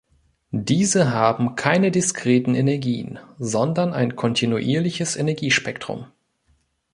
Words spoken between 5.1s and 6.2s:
Energiespektrum.